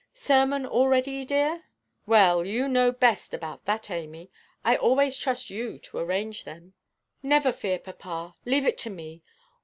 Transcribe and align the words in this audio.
"Sermon 0.15 0.65
all 0.65 0.87
ready, 0.87 1.23
dear?" 1.23 1.65
"Well, 2.07 2.43
you 2.43 2.67
know 2.67 2.91
best 2.91 3.35
about 3.35 3.65
that, 3.65 3.91
Amy; 3.91 4.31
I 4.65 4.75
always 4.75 5.15
trust 5.15 5.51
you 5.51 5.77
to 5.77 5.99
arrange 5.99 6.43
them." 6.43 6.73
"Never 7.21 7.51
fear, 7.53 7.77
papa; 7.77 8.35
leave 8.43 8.65
it 8.65 8.79
to 8.79 8.89
me. 8.89 9.21